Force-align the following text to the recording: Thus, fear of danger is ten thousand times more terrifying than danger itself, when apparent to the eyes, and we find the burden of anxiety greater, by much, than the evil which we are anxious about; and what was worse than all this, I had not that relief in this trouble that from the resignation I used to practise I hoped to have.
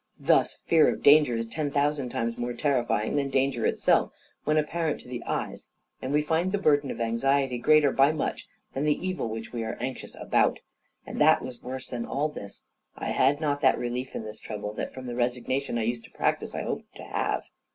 Thus, 0.19 0.57
fear 0.65 0.91
of 0.91 1.03
danger 1.03 1.35
is 1.35 1.45
ten 1.45 1.69
thousand 1.69 2.09
times 2.09 2.35
more 2.35 2.53
terrifying 2.53 3.17
than 3.17 3.29
danger 3.29 3.67
itself, 3.67 4.11
when 4.45 4.57
apparent 4.57 4.99
to 5.01 5.07
the 5.07 5.21
eyes, 5.27 5.67
and 6.01 6.11
we 6.11 6.23
find 6.23 6.51
the 6.51 6.57
burden 6.57 6.89
of 6.89 6.99
anxiety 6.99 7.59
greater, 7.59 7.91
by 7.91 8.11
much, 8.11 8.47
than 8.73 8.85
the 8.85 8.97
evil 9.07 9.29
which 9.29 9.53
we 9.53 9.63
are 9.63 9.77
anxious 9.79 10.15
about; 10.19 10.57
and 11.05 11.19
what 11.19 11.43
was 11.43 11.61
worse 11.61 11.85
than 11.85 12.07
all 12.07 12.29
this, 12.29 12.63
I 12.97 13.11
had 13.11 13.39
not 13.39 13.61
that 13.61 13.77
relief 13.77 14.15
in 14.15 14.23
this 14.23 14.39
trouble 14.39 14.73
that 14.73 14.91
from 14.91 15.05
the 15.05 15.13
resignation 15.13 15.77
I 15.77 15.83
used 15.83 16.03
to 16.05 16.09
practise 16.09 16.55
I 16.55 16.63
hoped 16.63 16.95
to 16.95 17.03
have. 17.03 17.43